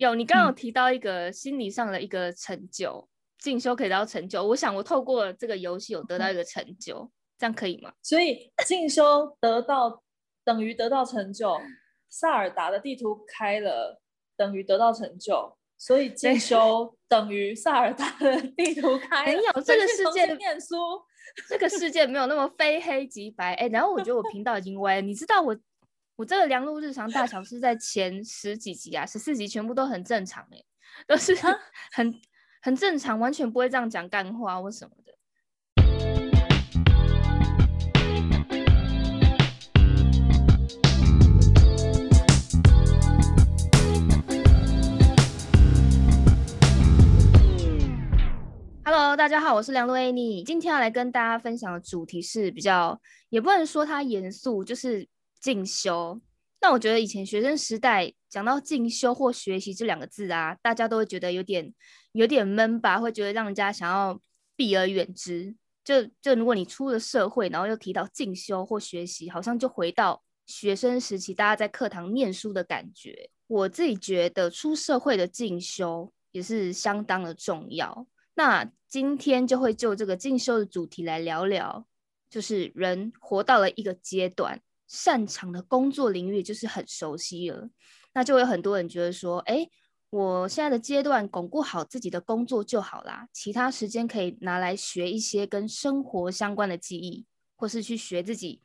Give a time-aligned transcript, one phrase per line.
[0.00, 3.06] 有，你刚刚有提到一个心理上的一个成就，
[3.38, 4.42] 进修可以得到成就。
[4.42, 7.92] 我想我透过这个游戏有得到一个成就，这样可以吗？
[8.02, 10.02] 所以进修得到
[10.42, 11.54] 等于得到成就，
[12.08, 14.00] 萨尔达的地图开了
[14.38, 19.26] 等于得到成就，所以进修等于萨尔达的地图开。
[19.26, 20.76] 没有这个世界念书，
[21.46, 23.52] 这个世界没有那么非黑即白。
[23.52, 25.54] 哎，然后我觉得我频道已经歪了，你知道我。
[26.20, 30.62] 我这个梁璐日常大小是在前十几集啊，十四集全部都很正常哎，
[31.06, 31.34] 都是
[31.92, 32.14] 很
[32.60, 35.14] 很正常，完全不会这样讲干话或什么的。
[48.84, 53.00] Hello，大家好，我是梁璐 Annie，今天要来跟大家分享的主题是比较，
[53.30, 55.08] 也不能说它严肃，就是。
[55.40, 56.20] 进修，
[56.60, 61.74] 那我觉得以前学生时代讲到进修或学习这两个字啊，大家都会觉得有点
[62.12, 64.20] 有点闷吧，会觉得让人家想要
[64.54, 65.56] 避而远之。
[65.82, 73.30] 就就如果你出了社会，然后又提到进修或学习，好像就回到学生时期大家在课堂念书的感觉。
[73.46, 78.06] 我自己觉得出社会的进修也是相当的重要。
[78.34, 81.86] 那今天就会就这个进修的主题来聊聊，
[82.28, 84.60] 就是人活到了一个阶段。
[84.90, 87.70] 擅长的工作领域就是很熟悉了，
[88.12, 89.64] 那就有很多人觉得说，哎，
[90.10, 97.24] 我现在的阶段巩固好自己的工作就好啦，其他时间可以拿来学一些跟生活相关的技艺，
[97.54, 98.60] 或是去学自己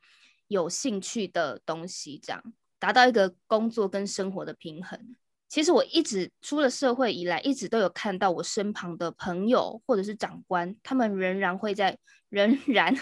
[0.48, 2.42] 有兴趣的东西，这样
[2.80, 5.14] 达到一个工作跟生活的平衡。
[5.48, 11.96] 其实我一直出了社会以来，一直都有看到我身旁的朋友或者是长官，他们仍然会在
[12.28, 12.94] 仍然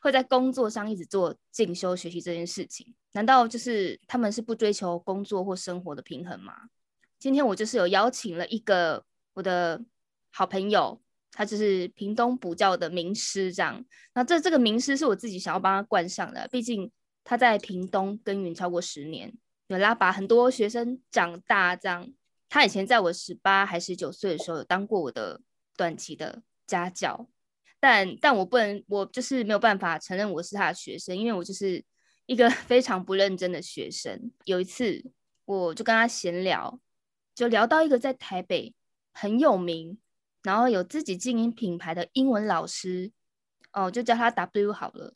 [0.00, 2.94] 会在工作上一直做进修学习这件事情。
[3.12, 6.54] 难道就是他们是不追求工作或生活的平衡吗？
[7.18, 9.80] 今天我就是有邀请了一个我的
[10.32, 11.00] 好朋友，
[11.30, 13.84] 他就是屏东补教的名师，这样。
[14.14, 16.90] 那这这个名师是我自己想要帮他冠上的，毕竟
[17.22, 19.32] 他在屏东耕耘超过十年。
[19.72, 22.12] 有拉把很多学生长大，这样。
[22.48, 25.40] 他以前在我十八还十九岁的时候，有当过我的
[25.76, 27.26] 短期的家教，
[27.80, 31.82] 但但我不能，我就是没有办法承认我是他的学生，因为我就是
[32.26, 34.30] 一个 非常不认真的学生。
[34.44, 35.02] 有一次，
[35.46, 36.78] 我就跟他闲聊，
[37.34, 38.74] 就聊到一个在台北
[39.12, 39.98] 很有名，
[40.42, 43.10] 然后有自己经营品牌的英文老师，
[43.72, 45.14] 哦，就叫他 W 好了。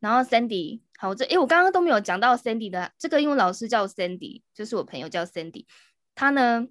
[0.00, 5.66] 然后 Sandy，好，我这诶，我刚刚都没有讲到 Sandy 的这个英文老师叫 Sandy，就是我朋友叫 Sandy，
[6.14, 6.66] 他呢，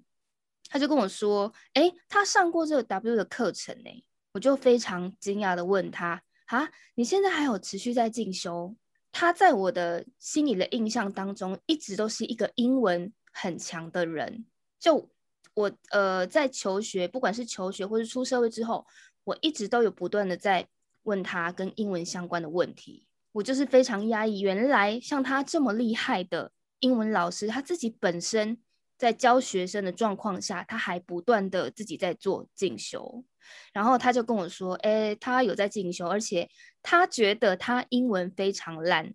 [0.68, 8.74] 他就跟我说，诶，他上过这个 W 的课程呢，我就非常惊讶的问他，啊，你现在还有持续在进修？
[9.12, 14.44] 他在我的心里的印象当中，一直都是一个英文很强的人。
[14.80, 15.08] 就
[15.54, 18.84] 我呃，在求学，不管是求学或是出社会之后，
[19.22, 20.66] 我一直都有不断的在
[21.04, 23.06] 问他跟英文相关的问题。
[23.34, 28.56] 我就是非常压抑，原来像他这么厉害的英文老师，他自己本身
[28.96, 33.24] 在教学生的状况下，他还不断的自己在做进修。
[33.72, 36.48] 然后他就跟我说：“哎，他有在进修，而且
[36.80, 39.12] 他觉得他英文非常烂。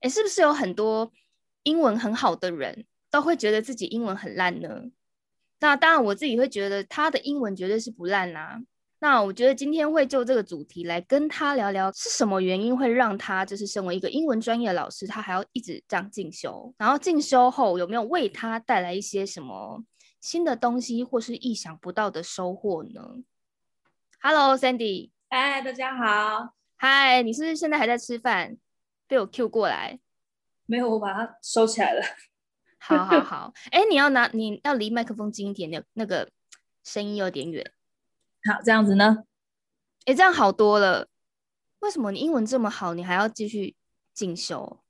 [0.00, 1.12] 哎，是不是有很多
[1.64, 4.84] 英文很好的人都会觉得自己英文很烂呢？
[5.60, 8.62] 那当然，我自己会觉得他的英文绝对是不烂啦。”
[8.98, 16.74] 那我觉得今天会就这个主题来跟他聊聊，是什么原因会让他就是身为一个英文专业的老师，他还要一直这样进修？
[16.78, 19.84] 然后进修后有没有为他带来一些什么
[20.20, 23.18] 新的东西，或是意想不到的收获呢
[24.20, 28.56] ？Hello，Sandy，嗨，大家好，嗨，你是不是现在还在吃饭？
[29.06, 30.00] 被我 Q 过来？
[30.64, 32.02] 没有，我把它收起来了。
[32.78, 36.30] 好好 好，哎，你要拿，你要离麦克风近一点，那那个
[36.82, 37.72] 声音有点远。
[38.46, 39.24] 好，这样子呢？
[40.04, 41.08] 哎，这样好多了。
[41.80, 43.74] 为什么你英文这么好，你还要继续
[44.14, 44.80] 进修？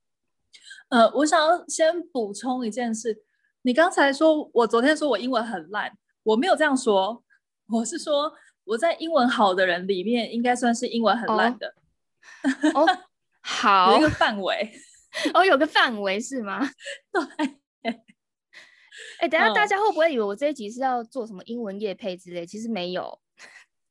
[0.89, 3.23] 呃，我想要先补充一件事。
[3.63, 5.91] 你刚才说我昨天说我英文很烂，
[6.23, 7.23] 我没有这样说。
[7.69, 8.31] 我是说
[8.63, 11.75] 我在英文好的人里面，应该算是英文很烂的。
[12.73, 12.85] 哦，
[13.41, 14.71] 好，有一个范围。
[15.33, 16.61] 哦，有个范围是吗？
[17.11, 17.51] 对。
[19.19, 22.45] 哎，等下大家会不会以为我这一集是要做什么英文夜配之类？
[22.45, 23.19] 其实没有。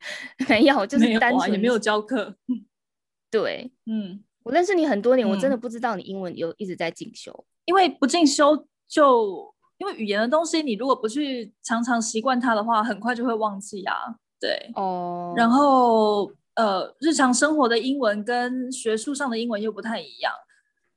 [0.48, 2.36] 没有，就是单纯也没有教课。
[3.30, 7.44] 对，嗯，我认识你很多年，我真的不知道你英文有一直在进修。
[7.64, 13.94] 因为不进修，就因为语言的东西，你如果不去常常习惯它的话，很快就会忘记啊。
[14.38, 15.34] 对，哦。
[15.36, 20.32] 然后，呃，日常生活的英文跟学术上的英文又不太一样。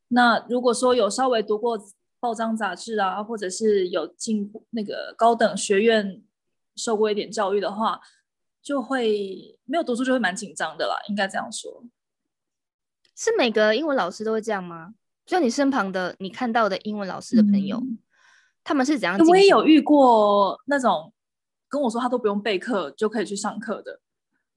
[0.09, 1.79] 那如果说有稍微读过
[2.19, 6.21] 报章杂志啊，或者是有进那个高等学院
[6.75, 7.99] 受过一点教育的话，
[8.61, 11.83] 就会没有读书就会蛮紧张的啦，应该这样说。
[13.15, 14.93] 是每个英文老师都会这样吗？
[15.25, 17.81] 就你身旁的你看到的英文老师的朋友，
[18.63, 19.17] 他们是怎样？
[19.27, 21.13] 我也有遇过那种
[21.67, 23.99] 跟我说他都不用备课就可以去上课的，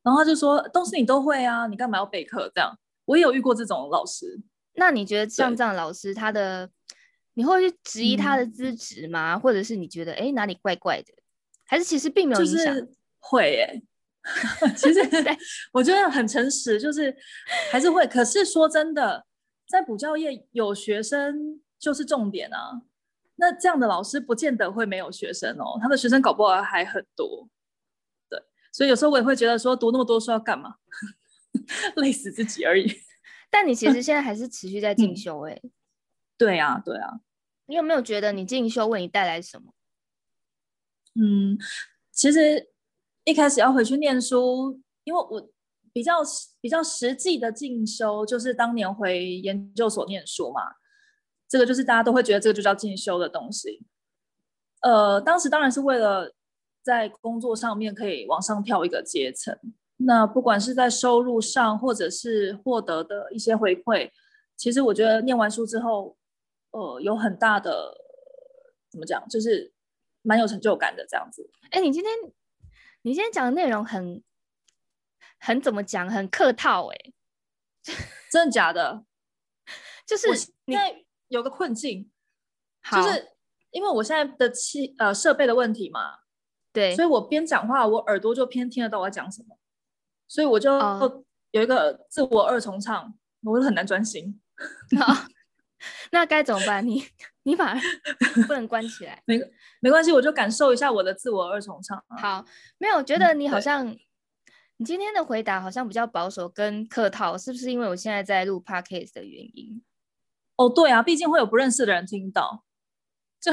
[0.02, 2.50] 然后他就说东西你都会啊，你干嘛要备课？
[2.54, 4.40] 这样我也有遇过这种老师。
[4.74, 6.70] 那你觉得像这样老师，他的
[7.34, 9.38] 你会去质疑他的资质吗？
[9.38, 11.12] 或者是你觉得哎哪里怪怪的？
[11.64, 12.74] 还是其实并没有影响？
[13.18, 13.82] 会哎，
[14.76, 15.00] 其实
[15.72, 17.14] 我觉得很诚实，就是
[17.70, 18.06] 还是会。
[18.06, 19.26] 可是说真的，
[19.66, 22.82] 在补教业有学生就是重点啊。
[23.36, 27.48] 那这样的老师不见得会没有学生哦，他的学生搞不好还很多。
[28.28, 28.40] 对，
[28.70, 30.76] 所以有时候我也会觉得说，读那么多书要干嘛？
[31.96, 32.86] 累死自己而已。
[33.50, 35.60] 但你其实现在还是持续在进修哎，
[36.38, 37.20] 对啊，对啊。
[37.66, 39.74] 你有没有觉得你进修为你带来什么？
[41.14, 41.58] 嗯，
[42.10, 42.70] 其实
[43.24, 45.48] 一开始要回去念书，因为我
[45.92, 46.14] 比较
[46.60, 50.60] 比较实际的进修，就是当年回研究所念书嘛。
[51.48, 53.84] 这个就是大家都会觉得这个就叫进修的东西。
[54.80, 56.34] 呃，当时当然是为了
[56.82, 59.56] 在工作上面可以往上跳一个阶层。
[59.98, 64.10] 那不管是在收入上，或者是获得的一些回馈，
[64.56, 66.16] 其实我觉得念完书之后，
[66.70, 67.94] 呃，有很大的
[68.90, 69.72] 怎么讲，就是
[70.22, 71.48] 蛮有成就感的这样子。
[71.70, 72.10] 哎，你今天
[73.02, 74.22] 你今天讲的内容很
[75.38, 77.12] 很怎么讲，很客套哎，
[78.30, 79.04] 真的假的？
[80.06, 82.10] 就是现在有个困境，
[82.90, 83.32] 就是
[83.70, 86.20] 因为我现在的器呃设备的问题嘛，
[86.72, 89.58] 对，所以我边讲话，我耳朵就偏听得到我在讲什么。
[90.28, 90.70] 所以我就
[91.50, 93.12] 有一个自我二重唱，
[93.42, 94.40] 我就很难专心。
[96.14, 96.86] 那该怎么办？
[96.86, 97.02] 你
[97.44, 97.74] 你把
[98.46, 99.40] 不能关起来， 没
[99.80, 102.02] 没关系，我就感受一下我的自我二重唱。
[102.20, 102.44] 好，
[102.78, 103.86] 没有觉得你好像
[104.76, 109.82] 你今天的回答好像比较保守跟客套，是不是因为我现在在录 podcast 的原因？
[110.56, 112.64] 哦，对啊，毕竟会有不认识的人听到。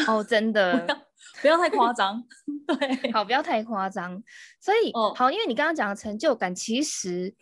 [0.08, 1.08] 哦，真的。
[1.42, 2.24] 不要太夸张，
[2.68, 4.22] 对，好，不要太夸张。
[4.60, 7.34] 所以，好，因为你刚刚讲的成就感，其实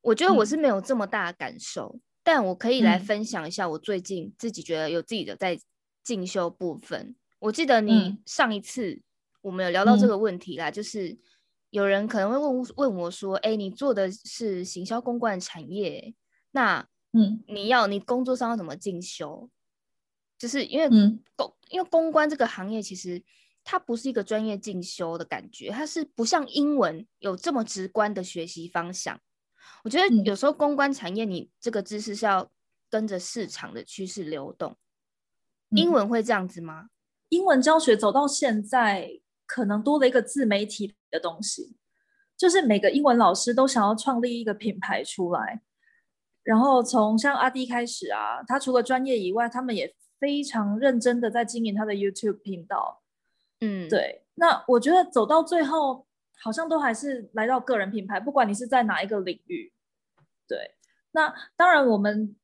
[0.00, 5.56] 我觉得我是没有这么大的感受，但我可以来分享一下我最近自己觉得有自己的在
[6.02, 7.14] 进修部分。
[7.38, 9.02] 我记得你上一次
[9.42, 11.18] 我们有聊到这个问题啦，就是
[11.68, 16.14] 有人可能会问问我说：“哎，你做的是行销公关产业，
[16.52, 19.50] 那嗯，你要你工作上要怎么进修？”
[20.38, 20.88] 就是因为
[21.36, 23.22] 公，因为公关这个行业其实
[23.62, 29.20] 它不是一个专业进修的感觉，它是不像英文有这么直观的学习方向。
[29.82, 32.50] 我觉得有时候公关产业你这个知识是要
[32.90, 34.76] 跟着市场的趋势流动。
[35.70, 36.90] 英文会这样子吗？
[37.28, 41.76] 英文教学走到现在，可能多了一个自媒体的东西，
[42.36, 45.62] 就是每个英文老师都想要创立一个品牌出来，
[46.42, 49.94] 然后从像阿迪开始啊，他除了专业以外，他们也。
[50.20, 53.02] 非常认真的在经营他的 YouTube 频道，
[53.60, 54.24] 嗯，对。
[54.36, 56.06] 那我觉得走到最后，
[56.40, 59.72] 好像都还是来到个人品牌，不管你是在哪一个领域。
[60.46, 60.74] 对，
[61.12, 62.36] 那当然我们，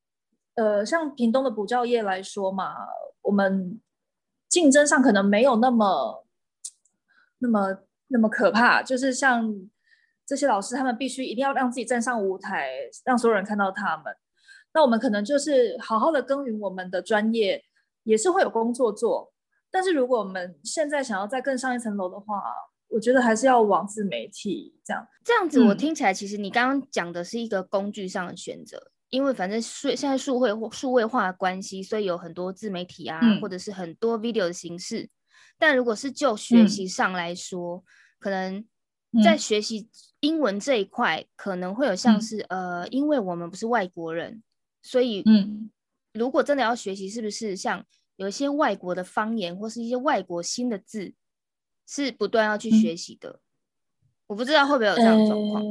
[0.55, 2.75] 呃，像屏东的补教业来说嘛，
[3.21, 3.79] 我们
[4.49, 6.25] 竞争上可能没有那么、
[7.39, 7.77] 那么、
[8.07, 8.81] 那么可怕。
[8.81, 9.53] 就是像
[10.25, 12.69] 这些老师，他们必须一定要让自己站上舞台，
[13.05, 14.15] 让所有人看到他们。
[14.73, 17.63] 那我们可能就是好好的耕耘我们的专业。
[18.03, 19.31] 也是会有工作做，
[19.69, 22.41] 但是如果我们现在想要再更上一层楼的话，
[22.91, 25.07] 我觉得还是要往自媒体这样。
[25.23, 35.09] 这样子我听起来，其实你刚刚讲的是一个工具上的选择，因为反正数现在数位数位化的关系，所以有很多自媒体啊，或者是很多 video 的形式。
[35.57, 37.83] 但如果是就学习上来说，
[38.19, 38.65] 可能
[39.23, 44.43] 在学习英文这一块，可能会有像是呃，因为我们不是外国人，
[44.81, 45.69] 所以嗯。
[46.13, 47.85] 如果真的要学习，是不是像
[48.17, 51.13] 有一些外国的方言或是一些外国新的字，
[51.87, 53.39] 是不断要去学习的？
[54.27, 55.63] 我不知道会不会有这样的状况。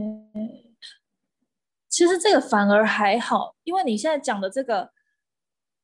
[1.88, 4.90] 其实这个反而还好，因为你现在讲的这个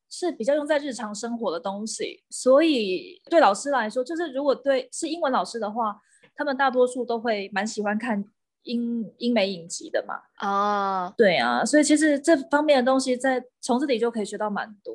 [0.09, 6.01] 是比较用在日常生活的东西，所以对老师来说，就是如果对是英文老师的话，
[6.35, 8.25] 他们大多数都会蛮喜欢看。
[8.63, 14.93] 英英美影集的嘛，哦，对啊，所以其实这方面的东西在从这里就可以学到蛮多。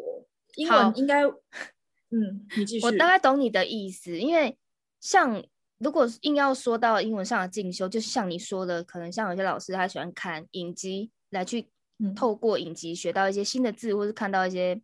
[0.57, 2.85] 英文应该，嗯，你继续。
[2.85, 4.59] 我大概懂你的意思，因为
[5.03, 5.45] 像
[5.79, 11.69] 如果硬要说到英文上的进修，就像你说的，可能像有些老师他喜欢看影集来去
[12.15, 14.81] 透过影集学到一些新的字，或是看到一些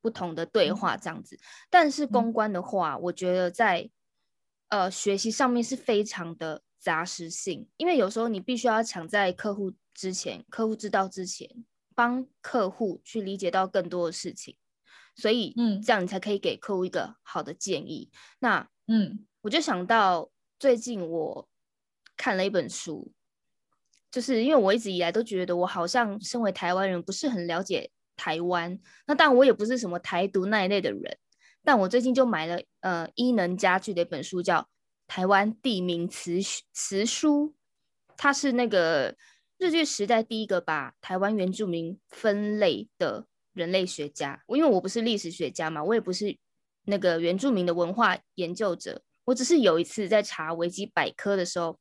[0.00, 1.38] 不同的对话这样子。
[1.68, 3.90] 但是公关的话，我觉得在
[4.68, 11.46] 呃学习上面是非常的杂实性，因为有时候你必须要抢在客户之前，客户知道之前，
[11.94, 14.56] 帮客户去理解到更多的事情，
[15.14, 18.10] 所以嗯，这样你才可以给客户一个好的建议。
[18.38, 20.28] 那嗯，我就想到
[20.58, 21.48] 最近我
[22.16, 23.12] 看了一本书。
[24.10, 31.18] 就是因为我一直以来都觉得我好像身为台湾人不是很了解台湾，那当然我也不是什么台独那一类的人，
[31.62, 34.60] 但我最近就买了呃伊能家具的一本书，叫
[35.06, 36.38] 《台湾地名词
[36.72, 37.48] 词书》，
[38.16, 39.14] 它是那个
[39.58, 44.42] 日据时代第一个把台湾原住民分类的人类学家。
[44.48, 46.34] 因为我不是历史学家嘛，我也不是
[46.88, 51.78] 那个原住民的文化研究者，我只是有一次在查维基百科的时候，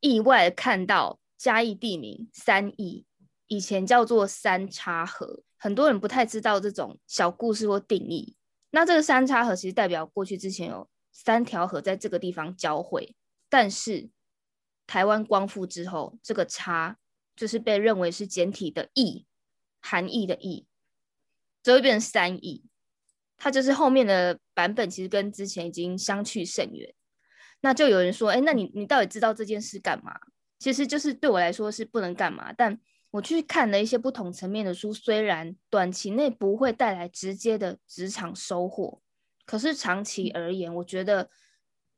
[0.00, 1.18] 意外看到。
[1.36, 3.04] 嘉义地名三义，
[3.48, 8.34] 以前叫做三叉河，很多人不太知道这种小故事或定义。
[8.70, 13.14] 那这个三叉河其实代表过去之前有三条河在这个地方交汇，
[13.50, 14.08] 但是
[14.86, 16.96] 台湾光复之后，这个叉
[17.36, 19.26] 就是被认为是简体的义，
[19.80, 20.66] 含义的义，
[21.62, 22.64] 就会变成三义。
[23.44, 26.94] 它就是后面的版本其实跟之前已经相去甚远。
[27.60, 30.18] 那就有人说，哎，那你你到底知道这件事干嘛？
[30.58, 39.02] 其实就是对我来说是不能干嘛，但我去看了一些不同层面的书，虽然短期内不会带来直接的职场收获，
[39.44, 41.28] 可是长期而言，我觉得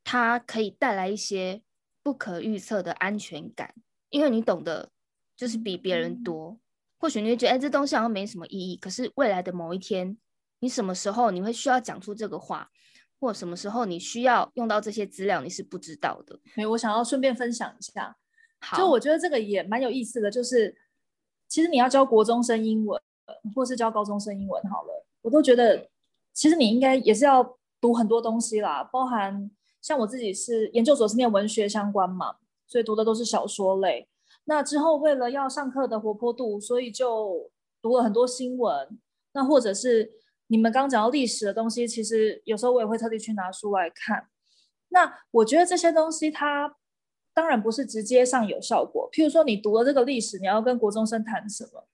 [0.02, 1.62] 它可以带来一些
[2.02, 3.72] 不可预测的安全感，
[4.10, 4.90] 因为你懂得
[5.36, 6.58] 就是比别人多。
[6.98, 10.16] 或许你会觉得，哎，这东西好像没什么意义，可是未来的某一天，
[10.60, 12.70] 你什么时候你会需要讲出这个话，
[13.20, 16.38] 或什么时候你需要用到这些资料，你是不知道的。
[16.54, 18.16] 没，我想要顺便分享一下。
[18.76, 20.74] 就我觉得这个也蛮有意思的，就是
[21.46, 23.00] 其实你要教国中生英文，
[23.54, 25.88] 或是教高中生英文好了，我都觉得
[26.32, 29.50] 其实你应该也是要读很多东西啦，包含
[29.82, 32.36] 像我自己是研究所是念文学相关嘛，
[32.66, 34.08] 所以读的都是小说类。
[34.44, 37.50] 那之后为了要上课的活泼度，所以就
[37.82, 38.98] 读了很多新闻。
[39.32, 40.10] 那或者是
[40.48, 44.28] 你们刚讲到历史的东西，其实有时候我也会特地去拿书来看。
[44.88, 46.76] 那我觉得这些东西它。
[47.36, 49.10] 当然不是直接上有效果。
[49.12, 51.86] 譬如说，你读了这个历史，你要跟国中生谈什么，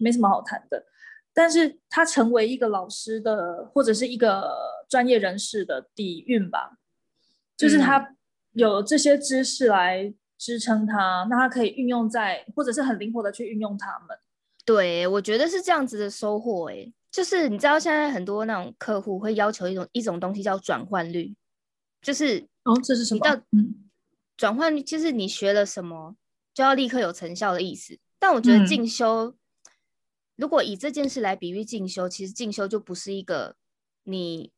[0.00, 0.86] 没什么好谈的。
[1.32, 4.50] 但是他成为一个老师的，或者是一个
[4.88, 6.78] 专业人士的底蕴吧，
[7.56, 8.16] 就是他
[8.54, 14.18] 有这些知识来支撑他，那他可以运用在，或者是很灵活的去运用他们。
[14.64, 16.70] 对，我觉得是这样子的收获。
[16.70, 21.34] 哎，就是你知道，现在很多那种客户会要求一种一种东西叫转换率，
[22.00, 23.42] 就是哦，这是什么？
[23.50, 23.90] 嗯。
[24.36, 26.14] 转换率就是你学了什么
[26.54, 29.34] 就要立刻有成效的意思，但我觉得进修，
[30.36, 33.56] 如果以这件事来比喻进修，其实进修就不是一个
[34.04, 34.52] 你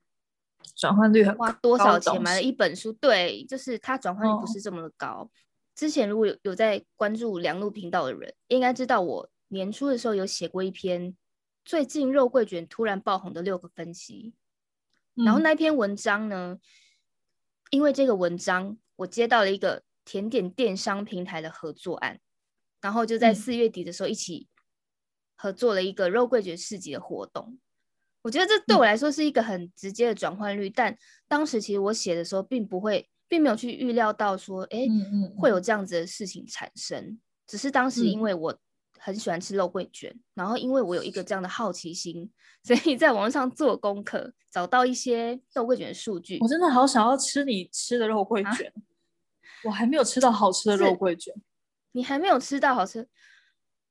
[0.77, 5.31] 转换率花多少钱买了一本书，对，就是它转换率不是这么的高。
[5.75, 11.17] 之前如果有有在关注梁路频道的人，应该知道我年初的时候有写过一篇
[11.65, 14.35] 最近肉桂卷突然爆红的六个分析，
[15.15, 16.59] 然后那篇文章呢，
[17.71, 18.79] 因为这个文章。
[19.01, 22.21] 我接到了一个甜点电商平台的合作案，
[22.83, 24.47] 然后就在四月底的时候一起
[25.37, 27.59] 合作了一个肉桂卷市集的活动。
[28.21, 30.95] 我觉得这对我来说是一个很直接的转换率，但
[31.27, 34.87] 当时其实我写的时候并不会，并没有去预料到说，哎，
[35.39, 37.19] 会有这样子的事情产生。
[37.47, 38.59] 只是当时因为我
[39.03, 42.31] 很喜欢吃肉桂卷，然后因为我有一个这样的好奇心，
[42.63, 46.39] 所以 在网上做功课，找到一些肉桂卷的数据。
[46.41, 48.73] 我真的好想要吃你吃的肉桂卷。
[49.65, 51.35] 我还没有吃到好吃的肉桂卷，
[51.93, 53.09] 你还没有吃到好吃，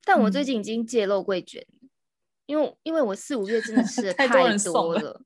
[0.04, 1.66] 但我最近已经戒肉桂卷，
[2.46, 5.22] 因为因为我四五月真的吃的 太多了，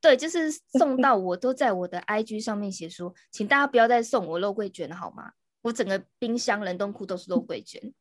[0.00, 5.32] 对，就是送到我都在我的 IG 上面写说，请大家不要再送我肉桂卷了好吗？
[5.62, 7.92] 我整个冰箱冷冻库都是肉桂卷，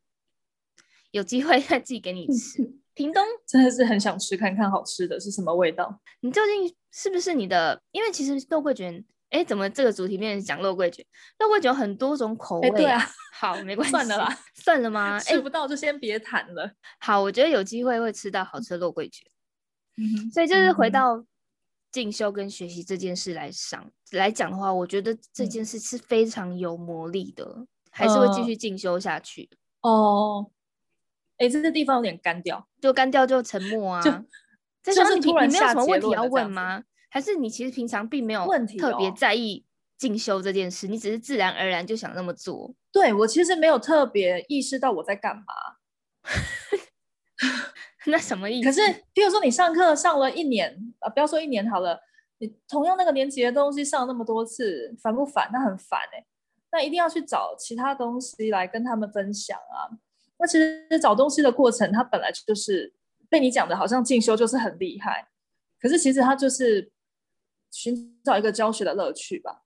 [1.11, 2.63] 有机会再寄给你吃。
[2.93, 6.01] 屏东真的是很想吃，看看好吃的是什么味道。
[6.19, 7.81] 你究竟是不是你的？
[7.91, 9.03] 因为其实肉桂卷。
[9.29, 11.05] 哎，怎么这个主题变成讲肉桂卷？
[11.39, 12.69] 肉桂卷有很多种口味。
[12.71, 13.01] 对啊，
[13.31, 15.17] 好，没 关系，算了啦，算了吗？
[15.19, 16.69] 吃不到就先别谈了。
[16.99, 19.25] 好，我觉得有机会会吃到好吃的肉桂卷。
[19.95, 21.23] 嗯所以就是回到
[21.93, 29.49] 进修跟学习这件事来上来讲的话，我觉得这件事是非常有魔力的，还是会继续进修下去。
[29.81, 30.51] 哦，
[31.41, 34.01] 哎，这个地方有点干掉，就干掉就沉默啊。
[34.83, 36.83] 就是突然你没有什么问题要问吗？
[37.09, 38.47] 还是你其实平常并没有
[38.79, 39.65] 特别在意
[39.97, 42.73] 进修这件事，你只是自然而然就想那么做。
[42.91, 45.43] 对我其实没有特别意识到我在干嘛。
[48.05, 48.69] 那什么意思？
[48.69, 51.99] 可是，比如说你上课上了一年啊，不要说一年好了，
[52.37, 55.49] 你同样那个年级的东西上那么多次，烦不烦？
[55.51, 56.25] 那很烦哎。
[56.71, 59.89] 那一定要去找其他东西来跟他们分享啊。
[60.41, 62.91] 那其实找东西的过程，它本来就是
[63.29, 65.29] 被你讲的，好像进修就是很厉害，
[65.79, 66.91] 可是其实它就是
[67.71, 69.61] 寻找一个教学的乐趣吧。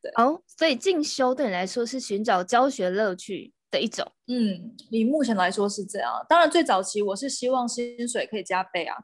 [0.00, 3.52] 对哦，所以进修对你来说是寻找教学乐趣。
[3.70, 6.24] 的一种，嗯，你目前来说是这样。
[6.28, 8.96] 当然，最早期我是希望薪水可以加倍啊。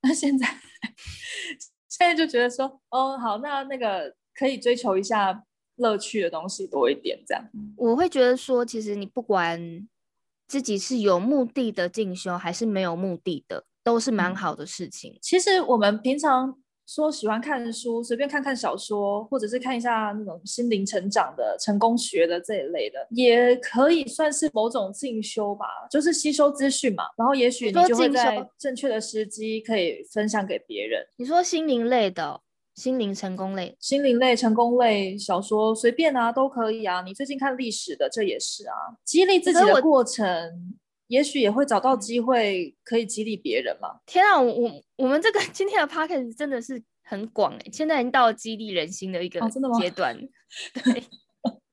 [0.00, 0.44] 那现在，
[1.88, 5.44] 现在就觉得说，哦，好，那那个可以追求一下
[5.76, 7.48] 乐趣的东西多一点，这样。
[7.76, 9.86] 我会觉得说，其实你不管
[10.52, 15.18] 自己是有目的的进修，还是没有目的的，都是蛮好的事情。
[15.22, 16.58] 其实我们平常。
[16.84, 27.04] 说喜欢看书，随便看看小说，或者是看一下那种心灵成长的、成功学的这一类的，也可以算是某种进修吧，就是吸收资讯嘛。
[27.16, 31.06] 然后也许你就会在正确的时机可以分享给别人。
[31.16, 32.40] 你说心灵类的、
[32.74, 37.02] 心灵成功类、心灵类、成功类小说，随便啊都可以啊。
[37.02, 38.74] 你最近看历史的，这也是啊，
[39.04, 40.74] 激励自己的过程。
[41.08, 44.00] 也许也会找到机会可以激励别人嘛？
[44.06, 49.38] 天啊，我我们这个今天的 p o c a s t 真的是很广哎，现在已经到了激励人心的一个
[49.78, 50.16] 阶段。
[50.82, 51.04] 对，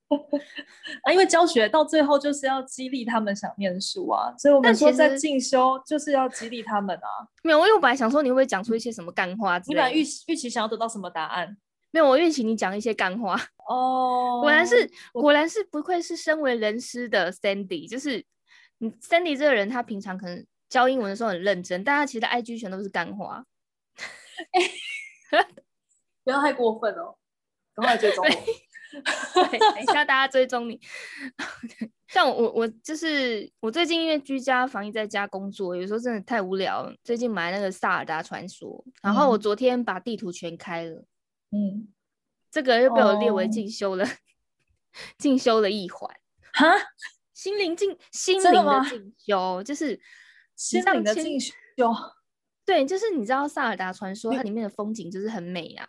[1.04, 7.08] 啊，因为教学到最后就是要激励他们想念书啊，所以我们说在进修就是要激励他们啊。
[7.44, 9.58] 没有，因为我本来想说你会不会讲出一些什么干话？
[9.68, 11.56] 你本来预预期想要得到什么答案？
[11.92, 13.36] 没有，我预期你讲一些干话。
[13.70, 18.26] 哦，果然是果然是不愧是身为人师的 Sandy，就是。
[18.82, 23.44] 你 Sandy 这个人，他平常可能教英文的时候很认真，但他其实 IG 全都是干话。
[26.24, 27.18] 不要太过分哦，
[27.76, 28.32] 赶快追踪我。
[29.36, 30.80] 等一下大家追踪你。
[32.08, 36.92] 像我我我就是我最近因为居家防疫在家工作，有时候真的太无聊。
[37.04, 41.06] 最近买那个萨尔达传说，然后我昨天把地图全开了。
[41.52, 41.88] 嗯，
[42.50, 44.06] 这个又被我列为进修了，
[45.20, 46.10] 进修的一环。
[46.54, 46.66] 哈？
[47.34, 49.98] 心灵进心灵的进修，就是
[50.56, 51.54] 心灵的进修。
[52.66, 55.88] 对，就是你知道《萨尔达传说》它里面的风景就是很美呀，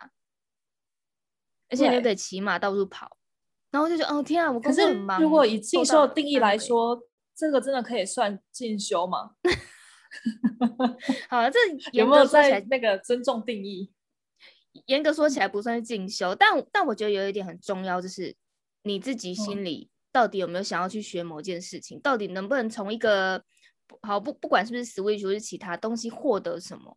[1.71, 3.17] 而且你得骑马到处跑，
[3.71, 7.01] 然后就觉得哦天啊，我可是如果以进修的定义来说，
[7.35, 9.31] 这个真的可以算进修吗？
[11.29, 11.57] 好了，这
[11.93, 13.91] 有没有在那个尊重定义？
[14.85, 18.35] 严格说起来不算是进修，但但我觉得有一点很重要，就是
[18.83, 19.89] 你自己心里。
[20.13, 21.97] 到底有没有想要去学某件事情？
[22.01, 23.41] 到底能不能从一个
[24.01, 26.93] 好不不管是不是 Switch 或是其他东西获得什么？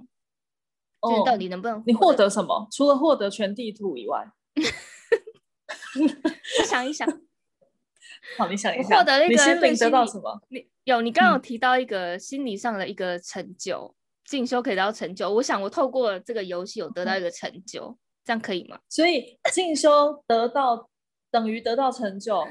[1.01, 2.67] 就是到底能不能你获得什么？
[2.73, 4.29] 除了获得全地图以外，
[6.59, 7.07] 我想一想。
[8.39, 10.41] 好，你想一下，获得一个心灵得到什么？
[10.49, 15.31] 你有你刚刚有提到一个心理上的一个成就，进修可以得到成就。
[15.31, 18.79] 我想我透过这个游戏有得到一个成就，这样可以吗？
[18.89, 20.89] 所以进修得到
[21.31, 22.47] 等于得到成就。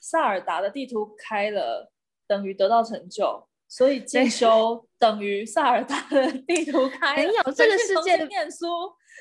[0.00, 1.90] 萨尔达的地图开了，
[2.26, 7.16] 等于得到成就，所以进修等于萨尔达的地图开。
[7.16, 8.66] 没有这个世界念书，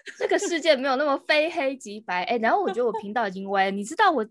[0.18, 2.24] 这个世界没有那么非黑即白。
[2.24, 3.72] 哎，然后我觉得我频道已经歪了。
[3.72, 4.28] 你知道我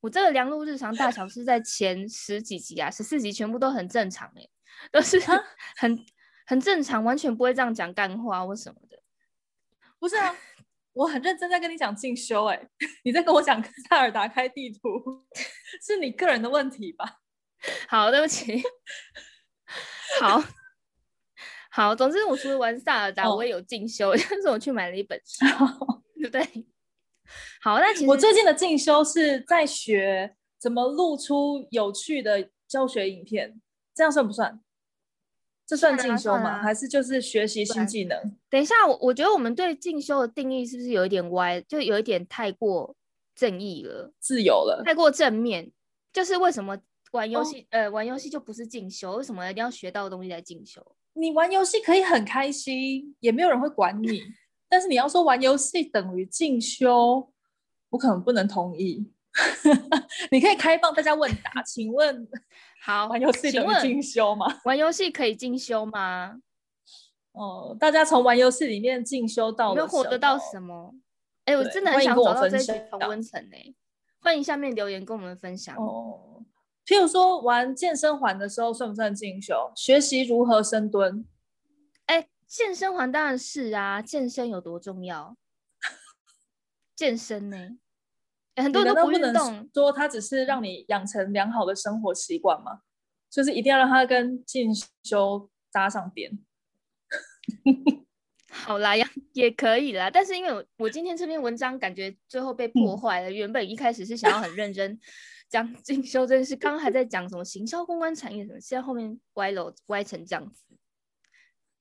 [0.00, 4.48] 我这个梁路日常大小是在前十几集啊，十四集全部都很正常，哎，
[4.90, 5.18] 都是
[5.76, 6.04] 很
[6.46, 9.02] 很正常，完全不会这样讲干话或什么的。
[9.98, 10.36] 不是啊。
[10.94, 12.68] 我很认真在跟你讲进修，哎，
[13.02, 15.24] 你在跟我讲塞尔达开地图，
[15.80, 17.20] 是你个人的问题吧？
[17.88, 18.62] 好，对不起。
[20.20, 20.38] 好
[21.74, 25.46] 好，总之我除了玩萨尔达，我也有进修， 但是我去买了一本书，
[26.20, 26.66] 对不对？
[27.62, 33.58] 好，那其实我最近的进修是在学怎么录出有趣的教学影片，
[33.94, 34.60] 这样算不算？
[35.66, 36.60] 这算进修吗？
[36.60, 38.36] 还是就是学习新技能？
[38.50, 41.58] 等一下，我我觉得我们对进修的定义是不是有一点歪？
[41.62, 42.94] 就有一点太过
[43.34, 45.72] 正义了，自由了，太过正面。
[46.12, 46.76] 就是为什么
[47.12, 49.16] 玩游戏，呃，玩游戏就不是进修？
[49.16, 50.84] 为什么一定要学到的东西来进修？
[51.14, 54.22] 你玩游戏可以很开心，也没有人会管你。
[54.68, 57.30] 但是你要说玩游戏等于进修，
[57.90, 59.12] 我可能不能同意。
[60.30, 62.28] 你可以开放大家问答， 请问。
[62.82, 64.46] 好，玩游戏等于进修吗？
[64.64, 66.40] 玩游戏可以进修吗？
[67.32, 70.94] 哦，大家从玩游戏里面进修到，有没有获得到什么？
[71.44, 73.56] 哎，我真的很想找到这些同温层呢。
[74.20, 76.41] 欢迎下面留言跟我们分享哦。
[76.84, 79.72] 譬如说，玩健身环的时候算不算进修？
[79.76, 81.24] 学习如何深蹲？
[82.06, 85.36] 哎，健身环当然是啊，健身有多重要？
[86.96, 87.56] 健身呢？
[88.56, 92.80] 很多人都不运动，说它只是让你养成良好的生活习惯吗？
[93.30, 94.70] 就是一定要让它跟进
[95.02, 96.38] 修搭上边。
[98.50, 100.10] 好啦，也也可以啦。
[100.10, 105.00] 但是因为我我今天这篇文章感觉最后被破坏了，原本一开始是想要很认真
[105.52, 110.64] 讲 进修这件事，刚刚还在讲什么行销公关产业什么，现在后面歪楼歪成这样子。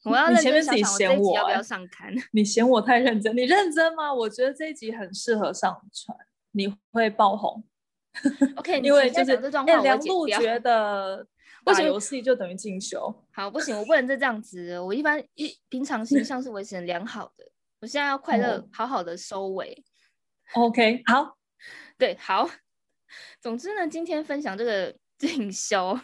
[0.03, 2.13] 我要认真想想，我这一集要不要上 刊？
[2.33, 3.33] 你嫌我太认真？
[3.37, 4.13] 你认真吗？
[4.13, 6.17] 我觉得这一集很适合上传，
[6.51, 7.63] 你会爆红。
[8.57, 11.25] OK， 因为就是哎，梁璐觉得
[11.63, 13.23] 打游戏就等于进修。
[13.31, 14.77] 好，不行，我不能再这样子。
[14.79, 17.45] 我一般一平常形象是维持良好的，
[17.79, 19.85] 我现在要快乐，好好的收尾。
[20.55, 21.37] OK，好，
[21.97, 22.49] 对，好。
[23.39, 25.99] 总之呢，今天分享这个进修。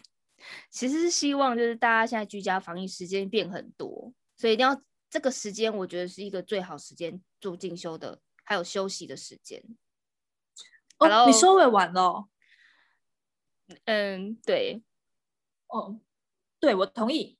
[0.70, 9.64] 其实是希望，就是大家现在居家防疫时间变很多，所以一定要这个时间，我觉得是一个最好时间做进修的，还有休息的时间。
[11.00, 12.28] 哦，你收尾完了？
[13.86, 14.84] 嗯，对。
[15.68, 16.00] 哦，
[16.60, 17.40] 对，我同意。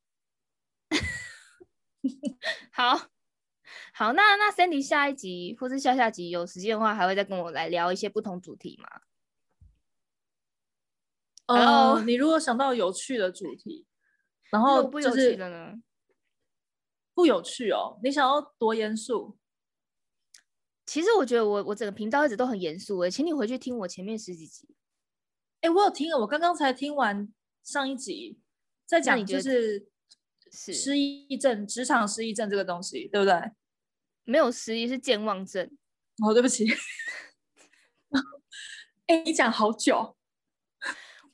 [2.72, 3.10] 好，
[3.94, 8.76] 好，那那 Sandy 下一集或是下下集有时间的话，还会再跟我来聊一些不同主题
[11.56, 11.94] 吗？
[11.94, 13.86] 哦，你如果想到有趣的主题，
[14.52, 15.74] 然后不有趣的呢？
[17.14, 19.38] 不有趣哦，你想要多严肃？
[20.86, 24.68] 其实我觉得我我整个频道一直都很严肃诶，请你回去听我前面十几集。
[25.62, 27.28] 哎，我有听啊，我刚刚才听完
[27.64, 28.40] 上一集，
[28.86, 29.88] 在讲就是
[30.52, 33.52] 失忆症、职场失忆症这个东西，对不对？
[34.24, 35.66] 没有失忆，是健忘症。
[36.26, 36.66] 哦，对不起。
[39.08, 40.17] 哎，你讲好久。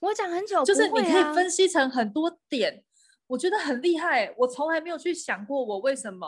[0.04, 2.84] 我讲很久，就是你可以分析成很多点，
[3.26, 4.34] 我觉得很厉害。
[4.38, 6.28] 我从来没有去想过我为什么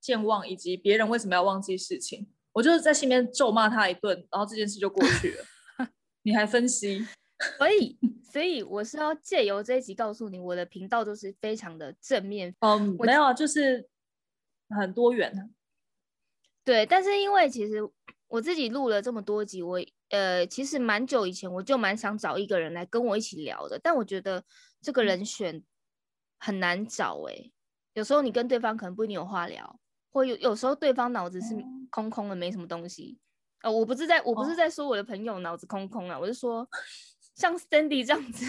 [0.00, 2.26] 健忘，以及别人为什么要忘记事情。
[2.52, 5.44] 我就是在心里面咒骂他一顿，然后这件事就过去了。
[6.24, 7.06] 你还分析？
[7.58, 7.98] 所以，
[8.32, 12.56] 所以我是要借由这一集告诉你，我的频道都是非常的正面。
[12.60, 13.86] 嗯，没有啊，就是
[14.70, 15.50] 很多元。
[16.64, 17.86] 对，但是因为其实
[18.28, 19.78] 我自己录了这么多集，我。
[20.10, 24.44] 呃，其实蛮久以前我就蛮想找一个人来跟我一起聊的，但我觉得
[24.80, 25.64] 这个人选
[26.38, 27.50] 很难找哎。
[27.94, 29.80] 有时候你跟对方可能不一定有话聊，
[30.12, 31.56] 或有有时候对方脑子是
[31.90, 33.18] 空空的，没什么东西。
[33.62, 36.68] 呃，我不是在我不是在说我的朋友脑子空空啊，我是说
[37.34, 38.44] 像 Sandy 这样子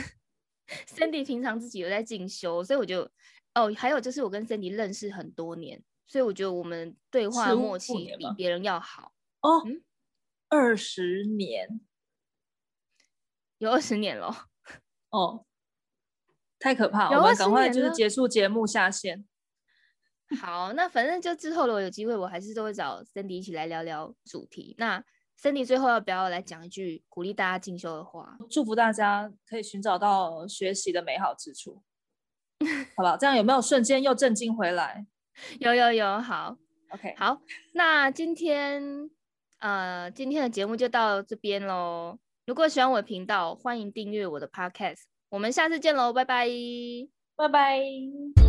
[0.87, 3.09] ，Sandy 平常自己有在进修，所以我就
[3.55, 9.63] 哦，还有就是我跟 Sandy 认识很多年，所以我觉得我们对话默契比别人要好哦。
[10.49, 11.81] 二十年，
[13.57, 14.47] 有二十年了
[15.09, 15.45] 哦，
[16.59, 17.09] 太可怕！
[17.09, 19.25] 我们赶快就是结束节目下线。
[20.41, 24.75] 好，那反正就之后如果有机会，我还是都会找 Cindy 一起来聊聊主题。
[24.77, 25.03] 那
[25.41, 28.37] Cindy 最后要不要来讲一句鼓励大家进修的话？
[28.49, 31.83] 祝福大家可以寻找到学习的美好之处，
[32.95, 33.17] 好吧？
[33.17, 35.05] 这样有没有瞬间又震惊回来？
[35.59, 36.57] 有有有，好
[36.89, 37.41] ，OK，好，
[37.73, 39.11] 那今天。
[39.59, 42.17] 呃，今天的节目就到这边喽。
[42.45, 45.01] 如果喜欢我的频道，欢迎订阅我的 Podcast。
[45.29, 46.47] 我们下次见喽，拜拜，
[47.35, 48.46] 拜拜。